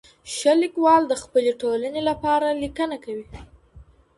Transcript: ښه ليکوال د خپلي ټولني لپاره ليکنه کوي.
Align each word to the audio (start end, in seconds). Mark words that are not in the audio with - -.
ښه 0.33 0.53
ليکوال 0.63 1.03
د 1.07 1.13
خپلي 1.23 1.51
ټولني 1.61 2.01
لپاره 2.09 2.47
ليکنه 2.61 2.97
کوي. 3.05 3.25